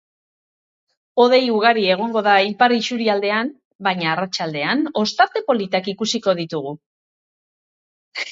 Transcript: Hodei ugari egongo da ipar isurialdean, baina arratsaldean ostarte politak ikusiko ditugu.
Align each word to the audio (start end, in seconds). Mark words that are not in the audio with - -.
Hodei 1.23 1.41
ugari 1.55 1.83
egongo 1.95 2.21
da 2.27 2.37
ipar 2.53 2.73
isurialdean, 2.77 3.51
baina 3.89 4.09
arratsaldean 4.13 4.81
ostarte 5.03 5.45
politak 5.51 5.91
ikusiko 5.95 6.35
ditugu. 6.43 6.73